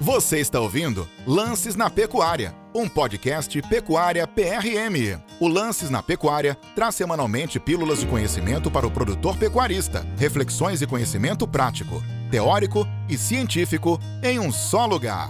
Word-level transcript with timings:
Você 0.00 0.40
está 0.40 0.58
ouvindo 0.58 1.08
Lances 1.24 1.76
na 1.76 1.88
Pecuária, 1.88 2.52
um 2.74 2.88
podcast 2.88 3.62
Pecuária 3.62 4.26
PRM. 4.26 5.22
O 5.38 5.46
Lances 5.46 5.88
na 5.88 6.02
Pecuária 6.02 6.56
traz 6.74 6.96
semanalmente 6.96 7.60
pílulas 7.60 8.00
de 8.00 8.06
conhecimento 8.06 8.72
para 8.72 8.88
o 8.88 8.90
produtor 8.90 9.38
pecuarista, 9.38 10.04
reflexões 10.18 10.82
e 10.82 10.86
conhecimento 10.86 11.46
prático, 11.46 12.02
teórico 12.28 12.84
e 13.08 13.16
científico 13.16 14.00
em 14.20 14.40
um 14.40 14.50
só 14.50 14.84
lugar. 14.84 15.28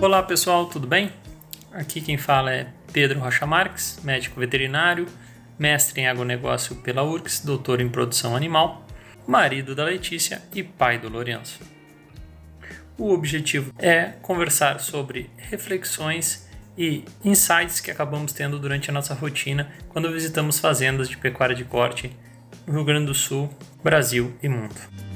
Olá 0.00 0.22
pessoal, 0.22 0.64
tudo 0.64 0.86
bem? 0.86 1.12
Aqui 1.70 2.00
quem 2.00 2.16
fala 2.16 2.54
é 2.54 2.68
Pedro 2.90 3.20
Rocha 3.20 3.44
Marques, 3.44 4.00
médico 4.02 4.40
veterinário 4.40 5.06
mestre 5.58 6.00
em 6.00 6.08
agronegócio 6.08 6.76
pela 6.76 7.02
URCS, 7.02 7.40
doutor 7.44 7.80
em 7.80 7.88
produção 7.88 8.34
animal, 8.36 8.86
marido 9.26 9.74
da 9.74 9.84
Letícia 9.84 10.42
e 10.54 10.62
pai 10.62 10.98
do 10.98 11.08
Lourenço. 11.08 11.60
O 12.98 13.12
objetivo 13.12 13.72
é 13.78 14.12
conversar 14.22 14.80
sobre 14.80 15.30
reflexões 15.36 16.48
e 16.76 17.04
insights 17.24 17.80
que 17.80 17.90
acabamos 17.90 18.32
tendo 18.32 18.58
durante 18.58 18.90
a 18.90 18.92
nossa 18.92 19.14
rotina 19.14 19.72
quando 19.88 20.12
visitamos 20.12 20.58
fazendas 20.58 21.08
de 21.08 21.16
pecuária 21.16 21.54
de 21.54 21.64
corte 21.64 22.14
no 22.66 22.74
Rio 22.74 22.84
Grande 22.84 23.06
do 23.06 23.14
Sul, 23.14 23.50
Brasil 23.82 24.34
e 24.42 24.48
mundo. 24.48 25.11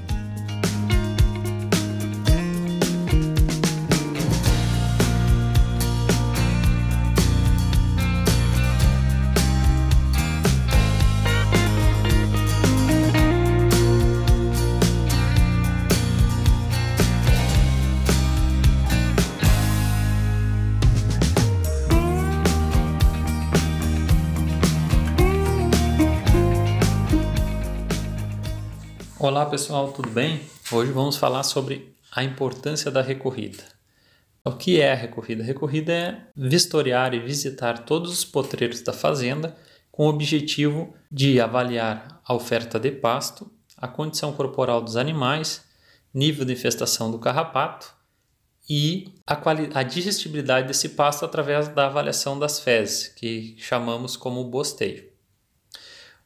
Olá 29.18 29.46
pessoal, 29.46 29.92
tudo 29.92 30.10
bem? 30.10 30.42
Hoje 30.70 30.92
vamos 30.92 31.16
falar 31.16 31.42
sobre 31.42 31.96
a 32.12 32.22
importância 32.22 32.90
da 32.90 33.00
recorrida. 33.00 33.64
O 34.44 34.52
que 34.52 34.78
é 34.78 34.92
a 34.92 34.94
recorrida? 34.94 35.42
A 35.42 35.46
recorrida 35.46 35.90
é 35.90 36.26
vistoriar 36.36 37.14
e 37.14 37.18
visitar 37.18 37.86
todos 37.86 38.12
os 38.12 38.26
potreiros 38.26 38.82
da 38.82 38.92
fazenda 38.92 39.56
com 39.90 40.04
o 40.04 40.10
objetivo 40.10 40.94
de 41.10 41.40
avaliar 41.40 42.20
a 42.22 42.34
oferta 42.34 42.78
de 42.78 42.90
pasto, 42.90 43.50
a 43.78 43.88
condição 43.88 44.34
corporal 44.34 44.82
dos 44.82 44.98
animais, 44.98 45.64
nível 46.12 46.44
de 46.44 46.52
infestação 46.52 47.10
do 47.10 47.18
carrapato 47.18 47.94
e 48.68 49.14
a, 49.26 49.40
a 49.80 49.82
digestibilidade 49.82 50.68
desse 50.68 50.90
pasto 50.90 51.24
através 51.24 51.68
da 51.68 51.86
avaliação 51.86 52.38
das 52.38 52.60
fezes, 52.60 53.08
que 53.08 53.56
chamamos 53.56 54.14
como 54.14 54.44
bosteio. 54.44 55.15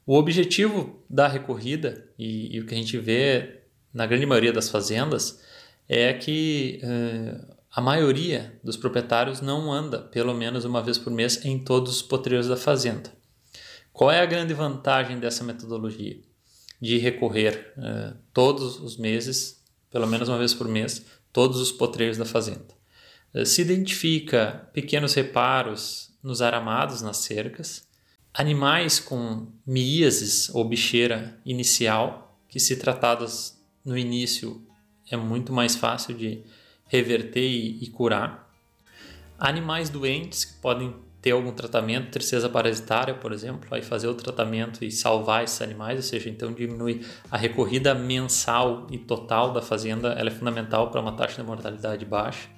O 0.07 0.17
objetivo 0.17 1.03
da 1.09 1.29
recorrida, 1.29 2.09
e, 2.19 2.57
e, 2.57 2.61
o 2.61 2.67
que 2.67 2.75
a 2.75 2.77
gente 2.77 2.99
vê 2.99 3.61
na 3.93 4.07
grande 4.07 4.27
maioria 4.27 4.53
das 4.53 4.69
fazendas, 4.69 5.41
é 5.89 6.13
que 6.13 6.81
uh, 6.83 7.55
a 7.71 7.81
maioria 7.81 8.59
dos 8.63 8.77
proprietários 8.77 9.41
não 9.41 9.73
anda 9.73 9.99
pelo 9.99 10.35
menos 10.35 10.65
uma 10.65 10.83
vez 10.83 10.99
por 10.99 11.13
mês 11.13 11.45
em 11.45 11.59
todos 11.59 11.97
os 11.97 12.03
potreiros 12.03 12.49
da 12.49 12.57
fazenda. 12.57 13.13
Qual 13.93 14.11
é 14.11 14.21
a 14.21 14.27
grande 14.27 14.55
vantagem 14.55 15.19
dessa 15.19 15.45
metodologia? 15.45 16.19
De 16.81 16.97
recorrer 16.99 17.75
uh, 17.77 18.17
todos 18.33 18.81
os 18.81 18.97
meses, 18.97 19.63
pelo 19.91 20.07
menos 20.07 20.29
uma 20.29 20.39
vez 20.39 20.55
por 20.55 20.67
mês, 20.67 21.05
todos 21.33 21.61
os 21.61 21.71
potreiros 21.71 22.17
da 22.17 22.25
fazenda. 22.25 22.75
Uh, 23.35 23.45
se 23.45 23.61
identifica 23.61 24.69
pequenos 24.73 25.15
reparos 25.15 26.11
nos 26.23 26.41
aramados, 26.41 27.03
nas 27.03 27.19
cercas, 27.19 27.87
Animais 28.33 29.01
com 29.01 29.49
miíases 29.67 30.49
ou 30.55 30.65
bicheira 30.65 31.39
inicial, 31.45 32.39
que 32.49 32.61
se 32.61 32.77
tratadas 32.77 33.61
no 33.85 33.99
início 33.99 34.65
é 35.11 35.17
muito 35.17 35.53
mais 35.53 35.75
fácil 35.75 36.15
de 36.15 36.45
reverter 36.87 37.49
e, 37.49 37.83
e 37.83 37.89
curar. 37.89 38.49
Animais 39.39 39.91
doentes 39.91 40.45
que 40.45 40.55
podem 40.61 40.95
ter 41.21 41.33
algum 41.33 41.53
tratamento, 41.53 42.11
tristeza 42.11 42.49
parasitária, 42.49 43.15
por 43.15 43.33
exemplo, 43.33 43.69
aí 43.73 43.83
fazer 43.83 44.09
o 44.09 44.15
tratamento 44.15 44.85
e 44.85 44.91
salvar 44.91 45.45
esses 45.45 45.61
animais, 45.61 45.97
ou 45.97 46.03
seja, 46.03 46.31
então 46.31 46.53
diminuir 46.53 47.07
a 47.31 47.37
recorrida 47.37 47.95
mensal 47.95 48.87
e 48.91 48.97
total 48.97 49.53
da 49.53 49.61
fazenda, 49.61 50.13
ela 50.13 50.31
é 50.31 50.33
fundamental 50.33 50.91
para 50.91 51.01
uma 51.01 51.13
taxa 51.13 51.43
de 51.43 51.47
mortalidade 51.47 52.05
baixa. 52.05 52.49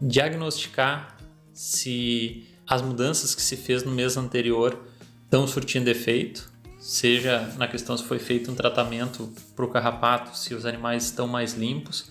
Diagnosticar 0.00 1.16
se 1.52 2.46
as 2.66 2.82
mudanças 2.82 3.34
que 3.34 3.42
se 3.42 3.56
fez 3.56 3.82
no 3.82 3.90
mês 3.90 4.16
anterior 4.16 4.78
estão 5.26 5.46
surtindo 5.46 5.90
efeito, 5.90 6.50
seja 6.78 7.52
na 7.58 7.66
questão 7.66 7.96
se 7.96 8.04
foi 8.04 8.18
feito 8.18 8.50
um 8.50 8.54
tratamento 8.54 9.32
para 9.54 9.64
o 9.64 9.68
carrapato, 9.68 10.38
se 10.38 10.54
os 10.54 10.64
animais 10.64 11.04
estão 11.04 11.26
mais 11.26 11.54
limpos, 11.54 12.10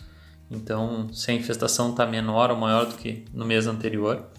então 0.51 1.11
se 1.13 1.31
a 1.31 1.33
infestação 1.33 1.91
está 1.91 2.05
menor 2.05 2.51
ou 2.51 2.57
maior 2.57 2.85
do 2.85 2.95
que 2.95 3.25
no 3.33 3.45
mês 3.45 3.67
anterior. 3.67 4.29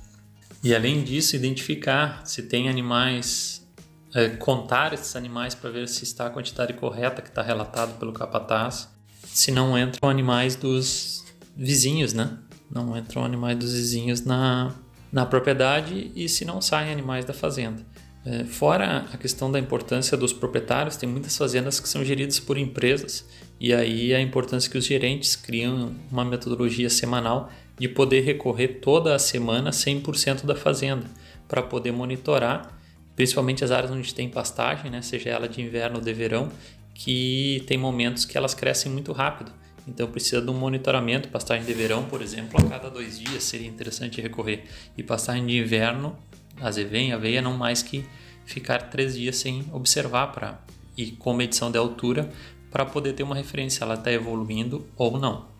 E 0.62 0.74
além 0.74 1.02
disso, 1.02 1.36
identificar 1.36 2.26
se 2.26 2.42
tem 2.42 2.68
animais, 2.68 3.66
é, 4.14 4.28
contar 4.28 4.92
esses 4.92 5.16
animais 5.16 5.54
para 5.54 5.70
ver 5.70 5.88
se 5.88 6.04
está 6.04 6.26
a 6.26 6.30
quantidade 6.30 6.74
correta 6.74 7.22
que 7.22 7.28
está 7.28 7.42
relatado 7.42 7.98
pelo 7.98 8.12
capataz, 8.12 8.88
se 9.24 9.50
não 9.50 9.78
entram 9.78 10.08
animais 10.08 10.54
dos 10.54 11.24
vizinhos, 11.56 12.12
né? 12.12 12.38
Não 12.70 12.96
entram 12.96 13.24
animais 13.24 13.56
dos 13.58 13.72
vizinhos 13.72 14.22
na, 14.22 14.74
na 15.10 15.24
propriedade 15.24 16.12
e 16.14 16.28
se 16.28 16.44
não 16.44 16.60
saem 16.60 16.92
animais 16.92 17.24
da 17.24 17.32
fazenda. 17.32 17.84
É, 18.26 18.44
fora 18.44 19.06
a 19.12 19.16
questão 19.16 19.52
da 19.52 19.56
importância 19.56 20.16
dos 20.16 20.32
proprietários, 20.32 20.96
tem 20.96 21.08
muitas 21.08 21.36
fazendas 21.36 21.78
que 21.78 21.88
são 21.88 22.04
geridas 22.04 22.40
por 22.40 22.58
empresas 22.58 23.24
e 23.60 23.72
aí 23.72 24.12
a 24.12 24.20
importância 24.20 24.68
que 24.68 24.76
os 24.76 24.84
gerentes 24.84 25.36
criam 25.36 25.94
uma 26.10 26.24
metodologia 26.24 26.90
semanal 26.90 27.48
de 27.78 27.88
poder 27.88 28.22
recorrer 28.22 28.80
toda 28.80 29.14
a 29.14 29.18
semana 29.20 29.70
100% 29.70 30.44
da 30.44 30.56
fazenda 30.56 31.06
para 31.46 31.62
poder 31.62 31.92
monitorar, 31.92 32.76
principalmente 33.14 33.62
as 33.62 33.70
áreas 33.70 33.92
onde 33.92 34.12
tem 34.12 34.28
pastagem, 34.28 34.90
né, 34.90 35.00
seja 35.02 35.30
ela 35.30 35.48
de 35.48 35.62
inverno 35.62 35.98
ou 35.98 36.02
de 36.02 36.12
verão, 36.12 36.50
que 36.92 37.62
tem 37.68 37.78
momentos 37.78 38.24
que 38.24 38.36
elas 38.36 38.54
crescem 38.54 38.90
muito 38.90 39.12
rápido. 39.12 39.52
Então 39.86 40.10
precisa 40.10 40.42
de 40.42 40.50
um 40.50 40.54
monitoramento, 40.54 41.28
pastagem 41.28 41.64
de 41.64 41.72
verão, 41.72 42.02
por 42.06 42.20
exemplo, 42.20 42.58
a 42.58 42.68
cada 42.68 42.90
dois 42.90 43.20
dias 43.20 43.44
seria 43.44 43.68
interessante 43.68 44.20
recorrer. 44.20 44.64
E 44.98 45.02
pastagem 45.04 45.46
de 45.46 45.58
inverno 45.58 46.18
azevém, 46.60 47.12
aveia, 47.12 47.42
não 47.42 47.56
mais 47.56 47.82
que 47.82 48.04
ficar 48.44 48.90
três 48.90 49.14
dias 49.14 49.36
sem 49.36 49.64
observar 49.72 50.28
para 50.28 50.60
e 50.96 51.10
com 51.12 51.34
medição 51.34 51.70
de 51.70 51.76
altura 51.76 52.30
para 52.70 52.84
poder 52.84 53.12
ter 53.12 53.22
uma 53.22 53.34
referência, 53.34 53.84
ela 53.84 53.94
está 53.94 54.12
evoluindo 54.12 54.86
ou 54.96 55.18
não. 55.18 55.56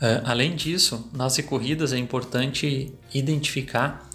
Uh, 0.00 0.22
além 0.24 0.54
disso, 0.54 1.10
nas 1.12 1.36
corridas 1.40 1.92
é 1.92 1.98
importante 1.98 2.92
identificar 3.12 4.08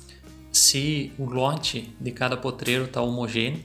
se 0.51 1.11
o 1.17 1.25
lote 1.25 1.93
de 1.99 2.11
cada 2.11 2.37
potreiro 2.37 2.85
está 2.85 3.01
homogêneo, 3.01 3.63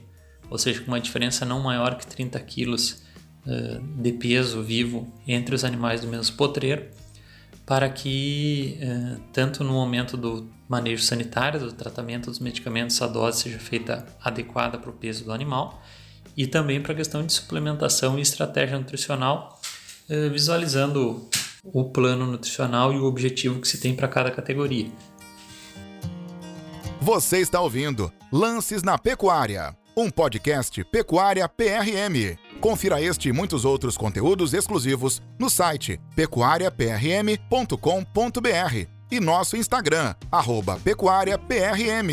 ou 0.50 0.58
seja, 0.58 0.80
com 0.80 0.88
uma 0.88 1.00
diferença 1.00 1.44
não 1.44 1.60
maior 1.60 1.96
que 1.96 2.06
30 2.06 2.40
quilos 2.40 3.02
uh, 3.46 3.80
de 4.02 4.12
peso 4.12 4.62
vivo 4.62 5.06
entre 5.26 5.54
os 5.54 5.64
animais 5.64 6.00
do 6.00 6.08
mesmo 6.08 6.36
potreiro, 6.36 6.86
para 7.68 7.90
que, 7.90 8.78
uh, 8.80 9.20
tanto 9.30 9.62
no 9.62 9.74
momento 9.74 10.16
do 10.16 10.50
manejo 10.66 11.02
sanitário 11.02 11.60
do 11.60 11.70
tratamento 11.70 12.30
dos 12.30 12.38
medicamentos, 12.38 13.00
a 13.02 13.06
dose 13.06 13.42
seja 13.42 13.58
feita 13.58 14.06
adequada 14.24 14.78
para 14.78 14.88
o 14.88 14.92
peso 14.94 15.22
do 15.22 15.32
animal 15.32 15.78
e 16.34 16.46
também 16.46 16.80
para 16.80 16.94
a 16.94 16.96
questão 16.96 17.22
de 17.22 17.30
suplementação 17.30 18.18
e 18.18 18.22
estratégia 18.22 18.78
nutricional, 18.78 19.60
eh, 20.08 20.30
visualizando 20.30 21.28
o 21.62 21.90
plano 21.90 22.26
nutricional 22.26 22.90
e 22.94 22.96
o 22.96 23.04
objetivo 23.04 23.60
que 23.60 23.68
se 23.68 23.78
tem 23.78 23.94
para 23.94 24.08
cada 24.08 24.30
categoria. 24.30 24.90
Você 27.02 27.38
está 27.38 27.60
ouvindo 27.60 28.10
Lances 28.32 28.82
na 28.82 28.96
Pecuária, 28.96 29.76
um 29.94 30.08
podcast 30.10 30.82
Pecuária 30.84 31.46
PRM. 31.46 32.38
Confira 32.60 33.00
este 33.00 33.28
e 33.28 33.32
muitos 33.32 33.64
outros 33.64 33.96
conteúdos 33.96 34.52
exclusivos 34.52 35.22
no 35.38 35.48
site 35.48 36.00
pecuariaprm.com.br 36.16 38.86
e 39.10 39.20
nosso 39.20 39.56
Instagram, 39.56 40.14
pecuáriaprm. 40.82 42.10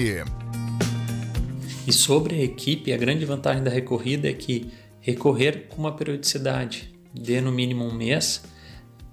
E 1.88 1.94
sobre 1.94 2.36
a 2.36 2.44
equipe, 2.44 2.94
a 2.94 2.98
grande 2.98 3.26
vantagem 3.26 3.64
da 3.64 3.72
recorrida 3.72 4.30
é 4.30 4.34
que 4.34 4.72
recorrer 5.02 5.68
com 5.68 5.78
uma 5.78 5.96
periodicidade 5.96 6.94
de 7.14 7.42
no 7.42 7.52
mínimo 7.52 7.84
um 7.84 7.94
mês 7.94 8.44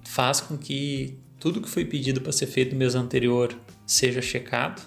faz 0.03 0.39
com 0.39 0.57
que 0.57 1.17
tudo 1.39 1.61
que 1.61 1.69
foi 1.69 1.83
pedido 1.83 2.21
para 2.21 2.31
ser 2.31 2.45
feito 2.45 2.73
no 2.73 2.79
mês 2.79 2.93
anterior 2.93 3.55
seja 3.85 4.21
checado 4.21 4.81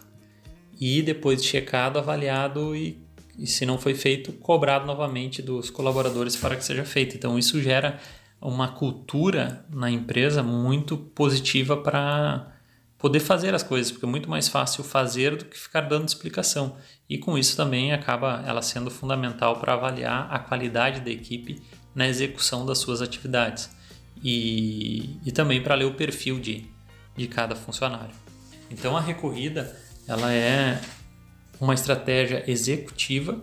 e 0.80 1.02
depois 1.02 1.42
de 1.42 1.48
checado, 1.48 1.98
avaliado 1.98 2.76
e 2.76 3.04
e 3.38 3.46
se 3.46 3.66
não 3.66 3.78
foi 3.78 3.94
feito, 3.94 4.32
cobrado 4.32 4.86
novamente 4.86 5.42
dos 5.42 5.70
colaboradores 5.70 6.36
para 6.36 6.56
que 6.56 6.64
seja 6.64 6.84
feito. 6.84 7.16
Então 7.16 7.38
isso 7.38 7.60
gera 7.60 7.98
uma 8.40 8.68
cultura 8.68 9.64
na 9.70 9.90
empresa 9.90 10.42
muito 10.42 10.96
positiva 10.96 11.76
para 11.76 12.52
poder 12.98 13.20
fazer 13.20 13.54
as 13.54 13.62
coisas, 13.62 13.92
porque 13.92 14.06
é 14.06 14.08
muito 14.08 14.28
mais 14.28 14.48
fácil 14.48 14.82
fazer 14.82 15.36
do 15.36 15.44
que 15.44 15.58
ficar 15.58 15.82
dando 15.82 16.08
explicação. 16.08 16.76
E 17.08 17.18
com 17.18 17.36
isso 17.36 17.56
também 17.56 17.92
acaba 17.92 18.42
ela 18.46 18.62
sendo 18.62 18.90
fundamental 18.90 19.56
para 19.60 19.74
avaliar 19.74 20.28
a 20.30 20.38
qualidade 20.38 21.00
da 21.00 21.10
equipe 21.10 21.62
na 21.94 22.08
execução 22.08 22.66
das 22.66 22.78
suas 22.78 23.00
atividades 23.00 23.70
e, 24.22 25.18
e 25.24 25.32
também 25.32 25.62
para 25.62 25.74
ler 25.74 25.84
o 25.84 25.94
perfil 25.94 26.40
de, 26.40 26.66
de 27.16 27.26
cada 27.26 27.54
funcionário. 27.54 28.14
Então 28.70 28.96
a 28.96 29.00
recorrida 29.00 29.76
ela 30.08 30.32
é 30.32 30.80
uma 31.60 31.74
estratégia 31.74 32.44
executiva 32.50 33.40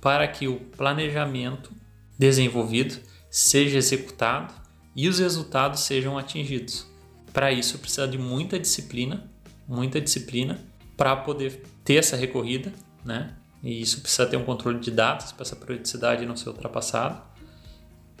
para 0.00 0.26
que 0.28 0.46
o 0.46 0.56
planejamento 0.56 1.72
desenvolvido 2.18 2.98
seja 3.30 3.78
executado 3.78 4.54
e 4.94 5.08
os 5.08 5.18
resultados 5.18 5.80
sejam 5.80 6.18
atingidos. 6.18 6.86
Para 7.32 7.52
isso 7.52 7.78
precisa 7.78 8.08
de 8.08 8.18
muita 8.18 8.58
disciplina, 8.58 9.30
muita 9.66 10.00
disciplina 10.00 10.58
para 10.96 11.14
poder 11.14 11.62
ter 11.84 11.96
essa 11.96 12.16
recorrida, 12.16 12.72
né? 13.04 13.34
E 13.62 13.80
isso 13.80 14.00
precisa 14.00 14.26
ter 14.26 14.36
um 14.36 14.44
controle 14.44 14.78
de 14.78 14.90
dados 14.90 15.32
para 15.32 15.42
essa 15.42 15.56
periodicidade 15.56 16.26
não 16.26 16.36
ser 16.36 16.48
ultrapassada. 16.48 17.22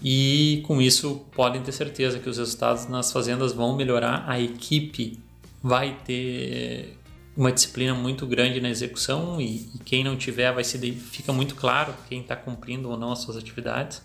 E 0.02 0.62
com 0.66 0.80
isso 0.80 1.26
podem 1.34 1.62
ter 1.62 1.72
certeza 1.72 2.18
que 2.18 2.28
os 2.28 2.38
resultados 2.38 2.86
nas 2.86 3.10
fazendas 3.10 3.52
vão 3.52 3.76
melhorar, 3.76 4.24
a 4.28 4.40
equipe 4.40 5.18
vai 5.62 5.98
ter 6.04 6.96
uma 7.38 7.52
disciplina 7.52 7.94
muito 7.94 8.26
grande 8.26 8.60
na 8.60 8.68
execução 8.68 9.40
e, 9.40 9.70
e 9.72 9.78
quem 9.84 10.02
não 10.02 10.16
tiver 10.16 10.52
vai 10.52 10.64
se 10.64 10.76
fica 10.92 11.32
muito 11.32 11.54
claro 11.54 11.94
quem 12.08 12.20
está 12.20 12.34
cumprindo 12.34 12.90
ou 12.90 12.96
não 12.96 13.12
as 13.12 13.20
suas 13.20 13.36
atividades. 13.36 14.02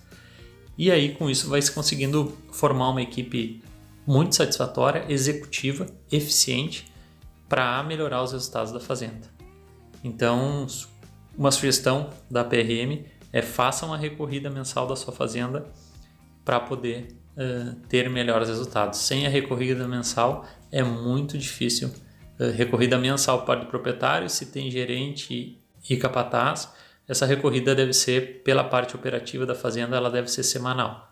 E 0.77 0.91
aí 0.91 1.15
com 1.15 1.27
isso 1.27 1.49
vai 1.49 1.59
se 1.59 1.71
conseguindo 1.71 2.37
formar 2.51 2.89
uma 2.89 3.01
equipe 3.01 3.63
muito 4.05 4.35
satisfatória, 4.35 5.05
executiva, 5.09 5.87
eficiente 6.11 6.93
para 7.49 7.81
melhorar 7.81 8.21
os 8.21 8.33
resultados 8.33 8.71
da 8.71 8.79
fazenda. 8.79 9.27
Então, 10.03 10.67
uma 11.35 11.49
sugestão 11.49 12.11
da 12.29 12.43
PRM 12.43 13.03
é 13.31 13.41
faça 13.41 13.83
uma 13.83 13.97
recorrida 13.97 14.47
mensal 14.47 14.85
da 14.85 14.95
sua 14.95 15.11
fazenda 15.11 15.65
para 16.45 16.59
poder 16.59 17.15
uh, 17.35 17.73
ter 17.89 18.11
melhores 18.11 18.47
resultados. 18.47 18.99
Sem 18.99 19.25
a 19.25 19.29
recorrida 19.29 19.87
mensal 19.87 20.45
é 20.71 20.83
muito 20.83 21.35
difícil. 21.35 21.89
Uh, 22.39 22.51
recorrida 22.51 22.97
mensal 22.97 23.45
para 23.45 23.61
o 23.61 23.65
proprietário, 23.67 24.29
se 24.29 24.47
tem 24.47 24.71
gerente 24.71 25.57
e 25.89 25.97
capataz, 25.97 26.73
essa 27.07 27.25
recorrida 27.25 27.75
deve 27.75 27.93
ser 27.93 28.41
pela 28.43 28.63
parte 28.63 28.95
operativa 28.95 29.45
da 29.45 29.53
fazenda, 29.53 29.97
ela 29.97 30.09
deve 30.09 30.29
ser 30.29 30.43
semanal. 30.43 31.09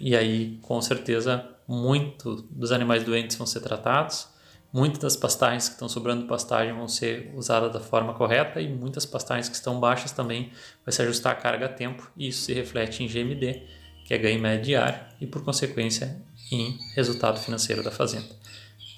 E 0.00 0.14
aí, 0.14 0.58
com 0.62 0.80
certeza, 0.80 1.48
muito 1.66 2.36
dos 2.50 2.72
animais 2.72 3.02
doentes 3.02 3.36
vão 3.36 3.46
ser 3.46 3.60
tratados, 3.60 4.28
muitas 4.72 5.00
das 5.00 5.16
pastagens 5.16 5.68
que 5.68 5.74
estão 5.74 5.88
sobrando 5.88 6.26
pastagem 6.26 6.74
vão 6.74 6.86
ser 6.86 7.32
usadas 7.34 7.72
da 7.72 7.80
forma 7.80 8.14
correta 8.14 8.60
e 8.60 8.68
muitas 8.68 9.06
pastagens 9.06 9.48
que 9.48 9.56
estão 9.56 9.80
baixas 9.80 10.12
também 10.12 10.52
vai 10.84 10.92
se 10.92 11.02
ajustar 11.02 11.32
a 11.32 11.36
carga 11.36 11.66
a 11.66 11.68
tempo 11.68 12.10
e 12.16 12.28
isso 12.28 12.42
se 12.42 12.52
reflete 12.52 13.02
em 13.02 13.06
GMD, 13.06 13.62
que 14.04 14.14
é 14.14 14.18
ganho 14.18 14.40
médio 14.40 14.66
diário 14.66 15.00
e 15.20 15.26
por 15.26 15.42
consequência 15.42 16.22
em 16.52 16.78
resultado 16.94 17.38
financeiro 17.40 17.82
da 17.82 17.90
fazenda. 17.90 18.28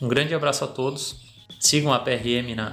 Um 0.01 0.09
grande 0.09 0.35
abraço 0.35 0.65
a 0.65 0.67
todos, 0.67 1.17
sigam 1.59 1.93
a 1.93 1.99
PRM 1.99 2.55
na, 2.57 2.73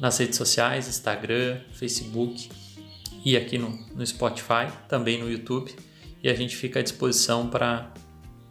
nas 0.00 0.18
redes 0.18 0.36
sociais, 0.36 0.88
Instagram, 0.88 1.60
Facebook 1.72 2.50
e 3.24 3.36
aqui 3.36 3.56
no, 3.56 3.70
no 3.94 4.04
Spotify, 4.04 4.66
também 4.88 5.20
no 5.20 5.30
YouTube 5.30 5.72
e 6.20 6.28
a 6.28 6.34
gente 6.34 6.56
fica 6.56 6.80
à 6.80 6.82
disposição 6.82 7.48
para 7.48 7.92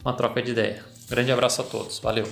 uma 0.02 0.14
troca 0.14 0.42
de 0.42 0.52
ideia. 0.52 0.86
Grande 1.10 1.30
abraço 1.30 1.62
a 1.62 1.66
todos, 1.66 2.00
valeu! 2.00 2.26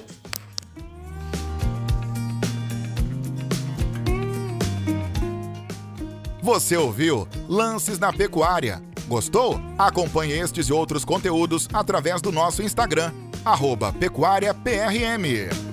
Você 6.42 6.78
ouviu 6.78 7.28
Lances 7.50 8.00
na 8.00 8.14
Pecuária. 8.14 8.82
Gostou? 9.06 9.60
Acompanhe 9.78 10.32
estes 10.32 10.70
e 10.70 10.74
outros 10.74 11.04
conteúdos 11.04 11.68
através 11.74 12.22
do 12.22 12.32
nosso 12.32 12.64
Instagram, 12.64 13.12
arroba 13.54 13.92
pecuáriaprm. 13.92 15.67